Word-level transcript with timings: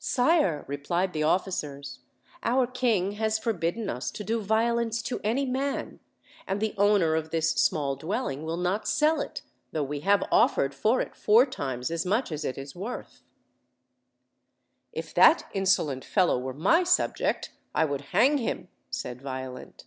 "Sire," 0.00 0.64
replied 0.66 1.12
the 1.12 1.22
officers, 1.22 2.00
"our 2.42 2.66
king 2.66 3.12
has 3.12 3.38
forbidden 3.38 3.88
us 3.88 4.10
to 4.10 4.24
do 4.24 4.42
violence 4.42 5.00
to 5.02 5.20
any 5.22 5.46
man, 5.46 6.00
and 6.44 6.60
the 6.60 6.74
owner 6.76 7.14
of 7.14 7.30
this 7.30 7.52
small 7.52 7.94
dwelling 7.94 8.42
will 8.44 8.56
not 8.56 8.88
sell 8.88 9.20
it, 9.20 9.42
though 9.70 9.84
we 9.84 10.00
have 10.00 10.24
offered 10.32 10.74
for 10.74 11.00
it 11.00 11.14
four 11.14 11.46
times 11.46 11.88
as 11.88 12.04
UIUG!> 12.04 12.32
as 12.32 12.44
it 12.44 12.58
is 12.58 12.74
worth." 12.74 13.22
OLD, 14.88 14.96
OLD 14.96 15.04
FAIRY 15.04 15.12
TALES. 15.12 15.14
113 15.14 15.14
"If 15.40 15.46
that 15.46 15.50
insolent 15.56 16.04
fellow 16.04 16.36
were 16.40 16.52
my 16.52 16.82
subject 16.82 17.52
I 17.72 17.84
would 17.84 18.00
hang 18.10 18.38
him," 18.38 18.66
said 18.90 19.22
Violent. 19.22 19.84